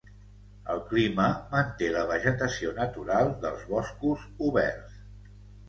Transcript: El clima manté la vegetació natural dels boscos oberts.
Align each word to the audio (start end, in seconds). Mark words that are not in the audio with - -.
El 0.75 0.79
clima 0.87 1.27
manté 1.51 1.91
la 1.97 2.07
vegetació 2.13 2.73
natural 2.81 3.31
dels 3.47 3.69
boscos 3.77 4.27
oberts. 4.51 5.01